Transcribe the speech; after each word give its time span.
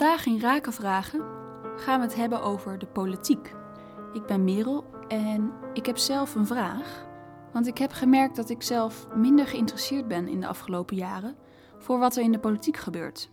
geen 0.00 0.40
raken 0.40 0.72
vragen, 0.72 1.20
gaan 1.76 2.00
we 2.00 2.06
het 2.06 2.16
hebben 2.16 2.42
over 2.42 2.78
de 2.78 2.86
politiek. 2.86 3.54
Ik 4.12 4.26
ben 4.26 4.44
Merel 4.44 4.84
en 5.08 5.52
ik 5.72 5.86
heb 5.86 5.98
zelf 5.98 6.34
een 6.34 6.46
vraag. 6.46 7.06
Want 7.52 7.66
ik 7.66 7.78
heb 7.78 7.92
gemerkt 7.92 8.36
dat 8.36 8.50
ik 8.50 8.62
zelf 8.62 9.06
minder 9.14 9.46
geïnteresseerd 9.46 10.08
ben 10.08 10.28
in 10.28 10.40
de 10.40 10.46
afgelopen 10.46 10.96
jaren 10.96 11.36
voor 11.78 11.98
wat 11.98 12.16
er 12.16 12.22
in 12.22 12.32
de 12.32 12.38
politiek 12.38 12.76
gebeurt. 12.76 13.30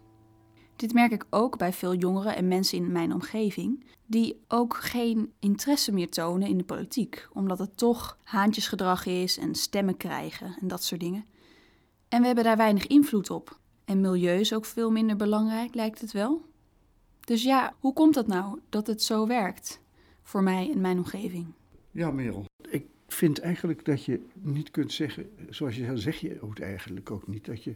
Dit 0.75 0.93
merk 0.93 1.11
ik 1.11 1.25
ook 1.29 1.57
bij 1.57 1.73
veel 1.73 1.93
jongeren 1.95 2.35
en 2.35 2.47
mensen 2.47 2.77
in 2.77 2.91
mijn 2.91 3.13
omgeving, 3.13 3.85
die 4.05 4.43
ook 4.47 4.75
geen 4.75 5.33
interesse 5.39 5.91
meer 5.91 6.09
tonen 6.09 6.47
in 6.47 6.57
de 6.57 6.63
politiek, 6.63 7.27
omdat 7.33 7.59
het 7.59 7.77
toch 7.77 8.17
haantjesgedrag 8.23 9.05
is 9.05 9.37
en 9.37 9.55
stemmen 9.55 9.97
krijgen 9.97 10.57
en 10.61 10.67
dat 10.67 10.83
soort 10.83 11.01
dingen. 11.01 11.25
En 12.09 12.19
we 12.19 12.25
hebben 12.25 12.43
daar 12.43 12.57
weinig 12.57 12.87
invloed 12.87 13.29
op. 13.29 13.59
En 13.85 14.01
milieu 14.01 14.39
is 14.39 14.53
ook 14.53 14.65
veel 14.65 14.91
minder 14.91 15.15
belangrijk, 15.15 15.75
lijkt 15.75 16.01
het 16.01 16.11
wel. 16.11 16.51
Dus 17.23 17.43
ja, 17.43 17.75
hoe 17.79 17.93
komt 17.93 18.13
dat 18.13 18.27
nou 18.27 18.59
dat 18.69 18.87
het 18.87 19.03
zo 19.03 19.27
werkt 19.27 19.81
voor 20.23 20.43
mij 20.43 20.71
en 20.71 20.81
mijn 20.81 20.97
omgeving? 20.97 21.45
Ja, 21.91 22.11
Merel. 22.11 22.45
Ik 22.69 22.85
vind 23.07 23.39
eigenlijk 23.39 23.85
dat 23.85 24.05
je 24.05 24.25
niet 24.33 24.71
kunt 24.71 24.91
zeggen, 24.91 25.29
zoals 25.49 25.75
je 25.75 25.97
zeg 25.97 26.19
je 26.19 26.41
ook 26.41 26.59
eigenlijk 26.59 27.11
ook 27.11 27.27
niet, 27.27 27.45
dat, 27.45 27.63
je, 27.63 27.75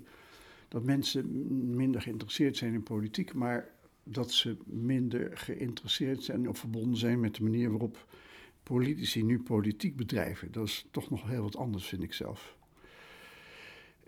dat 0.68 0.84
mensen 0.84 1.76
minder 1.76 2.02
geïnteresseerd 2.02 2.58
zijn 2.58 2.74
in 2.74 2.84
politiek, 2.84 3.34
maar 3.34 3.70
dat 4.04 4.32
ze 4.32 4.58
minder 4.66 5.38
geïnteresseerd 5.38 6.24
zijn 6.24 6.50
of 6.50 6.60
verbonden 6.60 6.98
zijn 6.98 7.20
met 7.20 7.36
de 7.36 7.44
manier 7.44 7.70
waarop 7.70 8.06
politici 8.64 9.24
nu 9.24 9.40
politiek 9.40 9.96
bedrijven. 9.96 10.52
Dat 10.52 10.68
is 10.68 10.88
toch 10.92 11.10
nog 11.10 11.28
heel 11.28 11.42
wat 11.42 11.56
anders, 11.56 11.86
vind 11.86 12.04
ik 12.04 12.14
zelf. 12.14 12.58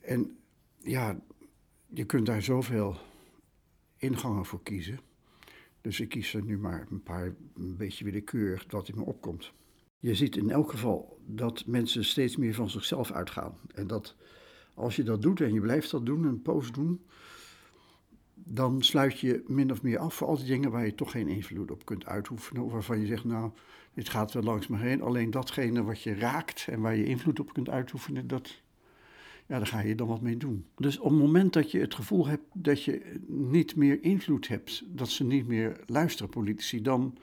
En 0.01 0.37
ja, 0.77 1.19
je 1.87 2.05
kunt 2.05 2.25
daar 2.25 2.41
zoveel 2.41 2.95
ingangen 3.97 4.45
voor 4.45 4.63
kiezen. 4.63 4.99
Dus 5.81 5.99
ik 5.99 6.09
kies 6.09 6.33
er 6.33 6.43
nu 6.43 6.57
maar 6.57 6.87
een 6.91 7.03
paar, 7.03 7.35
een 7.55 7.77
beetje 7.77 8.03
willekeurig 8.03 8.65
dat 8.65 8.87
in 8.87 8.95
me 8.95 9.05
opkomt. 9.05 9.53
Je 9.99 10.15
ziet 10.15 10.35
in 10.35 10.49
elk 10.49 10.71
geval 10.71 11.19
dat 11.25 11.65
mensen 11.65 12.05
steeds 12.05 12.37
meer 12.37 12.53
van 12.53 12.69
zichzelf 12.69 13.11
uitgaan. 13.11 13.57
En 13.73 13.87
dat 13.87 14.15
als 14.73 14.95
je 14.95 15.03
dat 15.03 15.21
doet 15.21 15.41
en 15.41 15.53
je 15.53 15.61
blijft 15.61 15.91
dat 15.91 16.05
doen, 16.05 16.23
een 16.23 16.41
post 16.41 16.73
doen, 16.73 17.01
dan 18.33 18.81
sluit 18.81 19.19
je 19.19 19.43
min 19.47 19.71
of 19.71 19.81
meer 19.81 19.97
af 19.97 20.13
voor 20.13 20.27
al 20.27 20.37
die 20.37 20.45
dingen 20.45 20.71
waar 20.71 20.85
je 20.85 20.95
toch 20.95 21.11
geen 21.11 21.27
invloed 21.27 21.71
op 21.71 21.85
kunt 21.85 22.05
uitoefenen. 22.05 22.63
Of 22.63 22.71
waarvan 22.71 22.99
je 22.99 23.05
zegt, 23.05 23.23
nou, 23.23 23.51
dit 23.93 24.09
gaat 24.09 24.33
wel 24.33 24.43
langs 24.43 24.67
me 24.67 24.77
heen. 24.77 25.01
Alleen 25.01 25.31
datgene 25.31 25.83
wat 25.83 26.01
je 26.01 26.15
raakt 26.15 26.67
en 26.69 26.81
waar 26.81 26.95
je 26.95 27.05
invloed 27.05 27.39
op 27.39 27.53
kunt 27.53 27.69
uitoefenen, 27.69 28.27
dat, 28.27 28.61
ja, 29.49 29.57
daar 29.57 29.67
ga 29.67 29.79
je 29.79 29.95
dan 29.95 30.07
wat 30.07 30.21
mee 30.21 30.37
doen. 30.37 30.65
Dus 30.77 30.99
op 30.99 31.09
het 31.09 31.19
moment 31.19 31.53
dat 31.53 31.71
je 31.71 31.79
het 31.79 31.95
gevoel 31.95 32.27
hebt 32.27 32.43
dat 32.53 32.83
je 32.83 33.19
niet 33.27 33.75
meer 33.75 34.03
invloed 34.03 34.47
hebt, 34.47 34.83
dat 34.87 35.09
ze 35.09 35.23
niet 35.23 35.47
meer 35.47 35.79
luisteren, 35.85 36.29
politici, 36.29 36.81
dan 36.81 37.17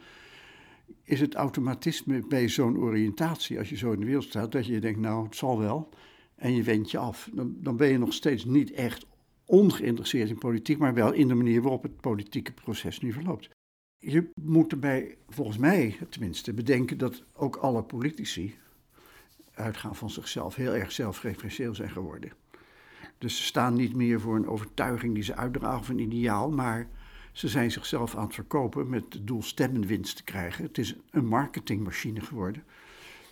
is 1.02 1.20
het 1.20 1.34
automatisme 1.34 2.26
bij 2.28 2.48
zo'n 2.48 2.78
oriëntatie, 2.78 3.58
als 3.58 3.68
je 3.68 3.76
zo 3.76 3.92
in 3.92 4.00
de 4.00 4.06
wereld 4.06 4.24
staat, 4.24 4.52
dat 4.52 4.66
je 4.66 4.80
denkt, 4.80 5.00
nou, 5.00 5.24
het 5.24 5.36
zal 5.36 5.58
wel, 5.58 5.88
en 6.34 6.54
je 6.54 6.62
wendt 6.62 6.90
je 6.90 6.98
af. 6.98 7.30
Dan, 7.32 7.56
dan 7.60 7.76
ben 7.76 7.88
je 7.88 7.98
nog 7.98 8.12
steeds 8.12 8.44
niet 8.44 8.70
echt 8.70 9.06
ongeïnteresseerd 9.44 10.30
in 10.30 10.38
politiek, 10.38 10.78
maar 10.78 10.94
wel 10.94 11.12
in 11.12 11.28
de 11.28 11.34
manier 11.34 11.62
waarop 11.62 11.82
het 11.82 12.00
politieke 12.00 12.52
proces 12.52 13.00
nu 13.00 13.12
verloopt. 13.12 13.50
Je 13.98 14.30
moet 14.42 14.72
erbij, 14.72 15.16
volgens 15.28 15.58
mij 15.58 15.96
tenminste, 16.08 16.52
bedenken 16.52 16.98
dat 16.98 17.24
ook 17.32 17.56
alle 17.56 17.82
politici, 17.82 18.54
uitgaan 19.56 19.96
van 19.96 20.10
zichzelf, 20.10 20.54
heel 20.54 20.74
erg 20.74 20.92
zelfreferentieel 20.92 21.74
zijn 21.74 21.90
geworden. 21.90 22.32
Dus 23.18 23.36
ze 23.36 23.42
staan 23.42 23.74
niet 23.74 23.96
meer 23.96 24.20
voor 24.20 24.36
een 24.36 24.48
overtuiging 24.48 25.14
die 25.14 25.22
ze 25.22 25.36
uitdragen 25.36 25.80
of 25.80 25.88
een 25.88 25.98
ideaal, 25.98 26.50
maar 26.50 26.88
ze 27.32 27.48
zijn 27.48 27.70
zichzelf 27.70 28.16
aan 28.16 28.24
het 28.24 28.34
verkopen 28.34 28.88
met 28.88 29.04
het 29.12 29.26
doel 29.26 29.42
stemmenwinst 29.42 30.16
te 30.16 30.24
krijgen. 30.24 30.64
Het 30.64 30.78
is 30.78 30.96
een 31.10 31.26
marketingmachine 31.26 32.20
geworden. 32.20 32.64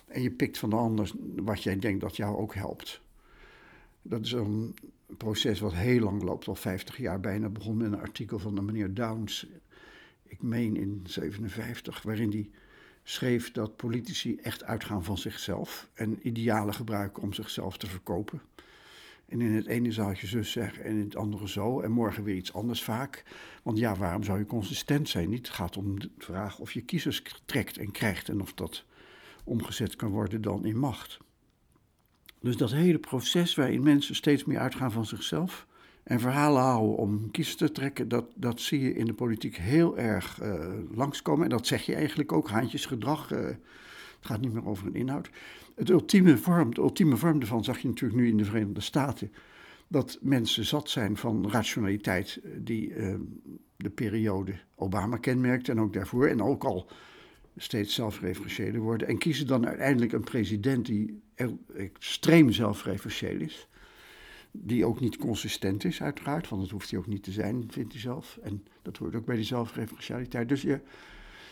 En 0.07 0.21
je 0.21 0.31
pikt 0.31 0.57
van 0.57 0.69
de 0.69 0.75
ander 0.75 1.11
wat 1.35 1.63
jij 1.63 1.79
denkt 1.79 2.01
dat 2.01 2.15
jou 2.15 2.37
ook 2.37 2.55
helpt. 2.55 3.01
Dat 4.01 4.25
is 4.25 4.31
een 4.31 4.75
proces 5.17 5.59
wat 5.59 5.73
heel 5.73 5.99
lang 5.99 6.21
loopt, 6.21 6.47
al 6.47 6.55
50 6.55 6.97
jaar 6.97 7.19
bijna. 7.19 7.49
Begon 7.49 7.77
met 7.77 7.87
een 7.87 7.99
artikel 7.99 8.39
van 8.39 8.55
de 8.55 8.61
meneer 8.61 8.93
Downs, 8.93 9.47
ik 10.23 10.41
meen 10.41 10.75
in 10.75 11.01
57, 11.03 12.01
waarin 12.01 12.29
hij 12.29 12.49
schreef 13.07 13.51
dat 13.51 13.75
politici 13.75 14.35
echt 14.35 14.63
uitgaan 14.63 15.03
van 15.03 15.17
zichzelf 15.17 15.89
en 15.93 16.19
idealen 16.27 16.73
gebruiken 16.73 17.23
om 17.23 17.33
zichzelf 17.33 17.77
te 17.77 17.87
verkopen. 17.87 18.41
En 19.29 19.41
in 19.41 19.55
het 19.55 19.65
ene 19.65 19.91
zaaltje 19.91 20.27
zus 20.27 20.51
zeggen 20.51 20.83
en 20.83 20.91
in 20.91 21.03
het 21.03 21.15
andere 21.15 21.49
zo. 21.49 21.81
En 21.81 21.91
morgen 21.91 22.23
weer 22.23 22.35
iets 22.35 22.53
anders 22.53 22.83
vaak. 22.83 23.23
Want 23.63 23.77
ja, 23.77 23.95
waarom 23.95 24.23
zou 24.23 24.39
je 24.39 24.45
consistent 24.45 25.09
zijn? 25.09 25.33
Het 25.33 25.49
gaat 25.49 25.77
om 25.77 25.99
de 25.99 26.09
vraag 26.17 26.59
of 26.59 26.71
je 26.71 26.81
kiezers 26.81 27.21
trekt 27.45 27.77
en 27.77 27.91
krijgt. 27.91 28.29
En 28.29 28.41
of 28.41 28.53
dat 28.53 28.85
omgezet 29.43 29.95
kan 29.95 30.09
worden 30.09 30.41
dan 30.41 30.65
in 30.65 30.77
macht. 30.77 31.17
Dus 32.39 32.57
dat 32.57 32.71
hele 32.71 32.99
proces 32.99 33.55
waarin 33.55 33.83
mensen 33.83 34.15
steeds 34.15 34.43
meer 34.45 34.59
uitgaan 34.59 34.91
van 34.91 35.05
zichzelf 35.05 35.67
en 36.05 36.19
verhalen 36.19 36.61
houden 36.61 36.97
om 36.97 37.31
kiezers 37.31 37.55
te 37.55 37.71
trekken, 37.71 38.07
dat, 38.07 38.25
dat 38.35 38.61
zie 38.61 38.79
je 38.79 38.93
in 38.93 39.05
de 39.05 39.13
politiek 39.13 39.55
heel 39.55 39.97
erg 39.97 40.41
uh, 40.41 40.73
langskomen. 40.91 41.43
En 41.43 41.49
dat 41.49 41.67
zeg 41.67 41.81
je 41.85 41.95
eigenlijk 41.95 42.31
ook, 42.31 42.49
haantjesgedrag. 42.49 43.31
Uh, 43.31 43.39
het 43.39 43.57
gaat 44.21 44.41
niet 44.41 44.53
meer 44.53 44.65
over 44.65 44.87
een 44.87 44.95
inhoud. 44.95 45.29
Het 45.75 45.89
ultieme 45.89 46.37
vorm, 46.37 46.73
de 46.73 46.81
ultieme 46.81 47.17
vorm 47.17 47.39
daarvan 47.39 47.63
zag 47.63 47.79
je 47.79 47.87
natuurlijk 47.87 48.19
nu 48.21 48.27
in 48.27 48.37
de 48.37 48.45
Verenigde 48.45 48.81
Staten. 48.81 49.31
Dat 49.87 50.17
mensen 50.21 50.65
zat 50.65 50.89
zijn 50.89 51.17
van 51.17 51.51
rationaliteit 51.51 52.39
eh, 52.43 52.51
die 52.57 52.89
uh, 52.89 53.15
de 53.77 53.89
periode 53.89 54.53
Obama 54.75 55.17
kenmerkte 55.17 55.71
en 55.71 55.79
ook 55.79 55.93
daarvoor. 55.93 56.27
En 56.27 56.41
ook 56.41 56.63
al 56.63 56.89
steeds 57.57 57.93
zelfreferentiëler 57.93 58.81
worden. 58.81 59.07
En 59.07 59.17
kiezen 59.17 59.47
dan 59.47 59.67
uiteindelijk 59.67 60.11
een 60.11 60.23
president 60.23 60.85
die 60.85 61.21
extreem 61.75 62.51
zelfreferentieel 62.51 63.39
is 63.39 63.67
die 64.61 64.85
ook 64.85 64.99
niet 64.99 65.17
consistent 65.17 65.83
is, 65.83 66.01
uiteraard, 66.01 66.49
want 66.49 66.61
dat 66.61 66.71
hoeft 66.71 66.89
hij 66.89 66.99
ook 66.99 67.07
niet 67.07 67.23
te 67.23 67.31
zijn, 67.31 67.63
vindt 67.67 67.91
hij 67.91 68.01
zelf. 68.01 68.39
En 68.41 68.65
dat 68.81 68.97
hoort 68.97 69.15
ook 69.15 69.25
bij 69.25 69.35
die 69.35 69.45
zelfreferentialiteit. 69.45 70.49
Dus 70.49 70.61
je, 70.61 70.79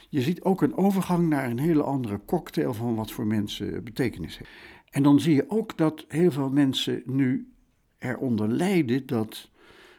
je 0.10 0.22
ziet 0.22 0.42
ook 0.42 0.62
een 0.62 0.78
overgang 0.78 1.30
naar 1.30 1.50
een 1.50 1.60
hele 1.60 1.84
andere 1.84 2.20
cocktail 2.26 2.74
van 2.74 2.96
wat 2.96 3.12
voor 3.12 3.28
mensen 3.28 3.84
betekenis 3.84 4.38
heeft. 4.38 4.50
En 4.90 5.04
dan 5.04 5.20
zie 5.20 5.36
je 5.36 5.50
ook 5.50 5.78
dat 5.78 6.06
heel 6.08 6.32
veel 6.32 6.50
mensen 6.50 7.02
nu 7.06 7.52
eronder 7.98 8.48
lijden 8.48 9.06
dat 9.06 9.50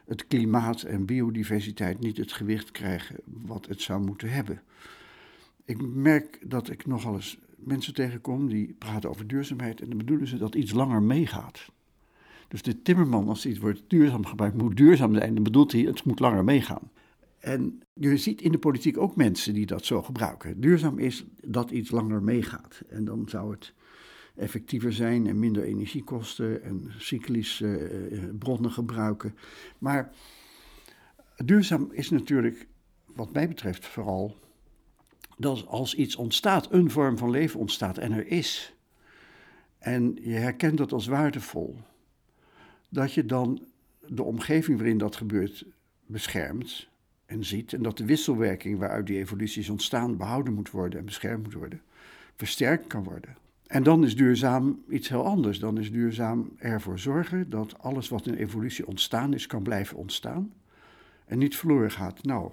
het 0.05 0.27
klimaat 0.27 0.81
en 0.81 1.05
biodiversiteit 1.05 1.99
niet 1.99 2.17
het 2.17 2.31
gewicht 2.31 2.71
krijgen 2.71 3.15
wat 3.25 3.65
het 3.67 3.81
zou 3.81 4.01
moeten 4.01 4.29
hebben. 4.29 4.61
Ik 5.65 5.81
merk 5.81 6.39
dat 6.49 6.69
ik 6.69 6.85
nogal 6.85 7.13
eens 7.13 7.37
mensen 7.55 7.93
tegenkom 7.93 8.47
die 8.47 8.75
praten 8.77 9.09
over 9.09 9.27
duurzaamheid 9.27 9.81
en 9.81 9.89
dan 9.89 9.97
bedoelen 9.97 10.27
ze 10.27 10.37
dat 10.37 10.55
iets 10.55 10.71
langer 10.71 11.01
meegaat. 11.01 11.71
Dus 12.47 12.61
de 12.61 12.81
timmerman, 12.81 13.27
als 13.27 13.43
het 13.43 13.59
woord 13.59 13.83
duurzaam 13.87 14.25
gebruikt, 14.25 14.57
moet 14.57 14.77
duurzaam 14.77 15.15
zijn. 15.15 15.33
Dan 15.33 15.43
bedoelt 15.43 15.71
hij, 15.71 15.81
het 15.81 16.03
moet 16.03 16.19
langer 16.19 16.43
meegaan. 16.43 16.91
En 17.39 17.81
je 17.93 18.17
ziet 18.17 18.41
in 18.41 18.51
de 18.51 18.57
politiek 18.57 18.97
ook 18.97 19.15
mensen 19.15 19.53
die 19.53 19.65
dat 19.65 19.85
zo 19.85 20.01
gebruiken. 20.01 20.61
Duurzaam 20.61 20.99
is 20.99 21.25
dat 21.43 21.71
iets 21.71 21.91
langer 21.91 22.23
meegaat. 22.23 22.81
En 22.87 23.05
dan 23.05 23.29
zou 23.29 23.51
het 23.51 23.73
effectiever 24.35 24.93
zijn 24.93 25.27
en 25.27 25.39
minder 25.39 25.63
energie 25.63 26.03
kosten 26.03 26.63
en 26.63 26.91
cyclische 26.97 27.89
uh, 28.11 28.23
bronnen 28.39 28.71
gebruiken. 28.71 29.35
Maar 29.77 30.11
duurzaam 31.45 31.89
is 31.91 32.09
natuurlijk, 32.09 32.67
wat 33.05 33.33
mij 33.33 33.47
betreft, 33.47 33.85
vooral 33.85 34.37
dat 35.37 35.67
als 35.67 35.95
iets 35.95 36.15
ontstaat, 36.15 36.71
een 36.71 36.91
vorm 36.91 37.17
van 37.17 37.29
leven 37.29 37.59
ontstaat 37.59 37.97
en 37.97 38.11
er 38.11 38.27
is. 38.27 38.75
En 39.77 40.17
je 40.21 40.35
herkent 40.35 40.77
dat 40.77 40.91
als 40.91 41.07
waardevol 41.07 41.77
dat 42.95 43.13
je 43.13 43.25
dan 43.25 43.65
de 44.07 44.23
omgeving 44.23 44.77
waarin 44.77 44.97
dat 44.97 45.15
gebeurt 45.15 45.65
beschermt 46.05 46.87
en 47.25 47.43
ziet. 47.43 47.73
En 47.73 47.81
dat 47.81 47.97
de 47.97 48.05
wisselwerking 48.05 48.79
waaruit 48.79 49.07
die 49.07 49.17
evoluties 49.17 49.69
ontstaan 49.69 50.17
behouden 50.17 50.53
moet 50.53 50.71
worden 50.71 50.99
en 50.99 51.05
beschermd 51.05 51.43
moet 51.43 51.53
worden, 51.53 51.81
versterkt 52.35 52.87
kan 52.87 53.03
worden. 53.03 53.37
En 53.67 53.83
dan 53.83 54.03
is 54.03 54.15
duurzaam 54.15 54.83
iets 54.89 55.09
heel 55.09 55.25
anders. 55.25 55.59
Dan 55.59 55.79
is 55.79 55.91
duurzaam 55.91 56.51
ervoor 56.57 56.99
zorgen 56.99 57.49
dat 57.49 57.79
alles 57.79 58.09
wat 58.09 58.27
in 58.27 58.33
evolutie 58.33 58.87
ontstaan 58.87 59.33
is, 59.33 59.47
kan 59.47 59.63
blijven 59.63 59.97
ontstaan 59.97 60.53
en 61.25 61.37
niet 61.37 61.55
verloren 61.55 61.91
gaat. 61.91 62.23
Nou, 62.23 62.51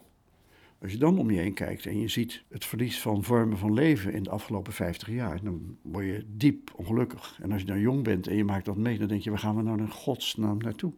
als 0.82 0.93
je 0.93 0.99
dan 0.99 1.19
om 1.19 1.31
je 1.31 1.38
heen 1.38 1.55
kijkt 1.55 1.87
en 1.87 2.00
je 2.00 2.08
ziet 2.08 2.43
het 2.49 2.64
verlies 2.64 3.00
van 3.00 3.25
vormen 3.25 3.58
van 3.58 3.73
leven 3.73 4.12
in 4.12 4.23
de 4.23 4.31
afgelopen 4.31 4.73
50 4.73 5.08
jaar, 5.08 5.43
dan 5.43 5.76
word 5.82 6.05
je 6.05 6.25
diep 6.29 6.73
ongelukkig. 6.76 7.38
En 7.43 7.52
als 7.52 7.61
je 7.61 7.67
dan 7.67 7.81
jong 7.81 8.05
bent 8.05 8.26
en 8.26 8.37
je 8.37 8.44
maakt 8.44 8.64
dat 8.64 8.76
mee, 8.76 8.99
dan 8.99 9.08
denk 9.08 9.23
je, 9.23 9.31
waar 9.31 9.38
gaan 9.38 9.56
we 9.56 9.62
nou 9.62 9.79
in 9.79 9.90
godsnaam 9.90 10.58
naartoe? 10.58 10.93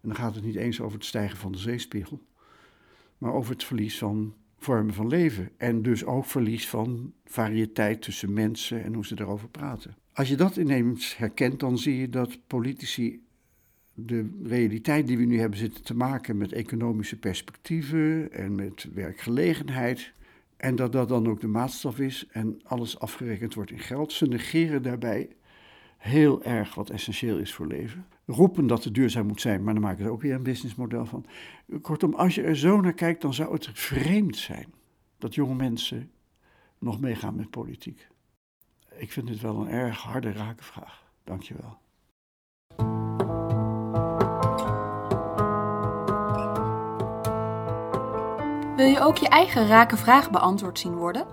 En 0.00 0.08
dan 0.08 0.16
gaat 0.16 0.34
het 0.34 0.44
niet 0.44 0.56
eens 0.56 0.80
over 0.80 0.98
het 0.98 1.06
stijgen 1.06 1.38
van 1.38 1.52
de 1.52 1.58
zeespiegel, 1.58 2.20
maar 3.18 3.32
over 3.32 3.52
het 3.52 3.64
verlies 3.64 3.98
van 3.98 4.34
vormen 4.58 4.94
van 4.94 5.06
leven. 5.06 5.50
En 5.56 5.82
dus 5.82 6.04
ook 6.04 6.24
verlies 6.24 6.68
van 6.68 7.12
variëteit 7.24 8.02
tussen 8.02 8.32
mensen 8.32 8.84
en 8.84 8.94
hoe 8.94 9.06
ze 9.06 9.20
erover 9.20 9.48
praten. 9.48 9.96
Als 10.12 10.28
je 10.28 10.36
dat 10.36 10.56
ineens 10.56 11.16
herkent, 11.16 11.60
dan 11.60 11.78
zie 11.78 11.96
je 11.96 12.08
dat 12.08 12.38
politici 12.46 13.22
de 13.94 14.40
realiteit 14.44 15.06
die 15.06 15.18
we 15.18 15.24
nu 15.24 15.38
hebben 15.38 15.58
zitten 15.58 15.82
te 15.82 15.94
maken 15.94 16.36
met 16.36 16.52
economische 16.52 17.18
perspectieven 17.18 18.32
en 18.32 18.54
met 18.54 18.88
werkgelegenheid. 18.94 20.12
En 20.56 20.76
dat 20.76 20.92
dat 20.92 21.08
dan 21.08 21.28
ook 21.28 21.40
de 21.40 21.46
maatstaf 21.46 21.98
is 21.98 22.26
en 22.30 22.60
alles 22.64 22.98
afgerekend 22.98 23.54
wordt 23.54 23.70
in 23.70 23.78
geld. 23.78 24.12
Ze 24.12 24.26
negeren 24.26 24.82
daarbij 24.82 25.28
heel 25.98 26.42
erg 26.42 26.74
wat 26.74 26.90
essentieel 26.90 27.38
is 27.38 27.54
voor 27.54 27.66
leven. 27.66 28.06
Roepen 28.26 28.66
dat 28.66 28.84
het 28.84 28.94
duurzaam 28.94 29.26
moet 29.26 29.40
zijn, 29.40 29.62
maar 29.62 29.74
dan 29.74 29.82
maken 29.82 30.04
ze 30.04 30.10
ook 30.10 30.22
weer 30.22 30.34
een 30.34 30.42
businessmodel 30.42 31.06
van. 31.06 31.26
Kortom, 31.80 32.14
als 32.14 32.34
je 32.34 32.42
er 32.42 32.56
zo 32.56 32.80
naar 32.80 32.92
kijkt, 32.92 33.22
dan 33.22 33.34
zou 33.34 33.52
het 33.52 33.70
vreemd 33.72 34.36
zijn 34.36 34.66
dat 35.18 35.34
jonge 35.34 35.54
mensen 35.54 36.10
nog 36.78 37.00
meegaan 37.00 37.36
met 37.36 37.50
politiek. 37.50 38.08
Ik 38.96 39.12
vind 39.12 39.26
dit 39.26 39.40
wel 39.40 39.60
een 39.60 39.68
erg 39.68 39.98
harde 39.98 40.32
rakenvraag. 40.32 41.10
Dank 41.24 41.42
Wil 48.76 48.86
je 48.86 49.00
ook 49.00 49.16
je 49.16 49.28
eigen 49.28 49.66
rake 49.66 49.96
vraag 49.96 50.30
beantwoord 50.30 50.78
zien 50.78 50.96
worden? 50.96 51.26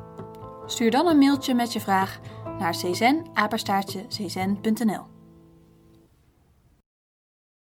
Stuur 0.65 0.91
dan 0.91 1.07
een 1.07 1.18
mailtje 1.18 1.53
met 1.53 1.74
je 1.74 1.80
vraag 1.80 2.19
naar 2.59 2.71
czen 2.71 3.25